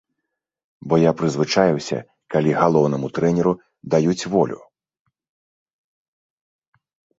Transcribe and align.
Бо 0.93 0.97
я 1.01 1.11
прызвычаіўся, 1.19 1.99
калі 2.37 2.51
галоўнаму 2.63 3.07
трэнеру 3.19 3.53
даюць 3.97 4.33
волю! 4.39 4.61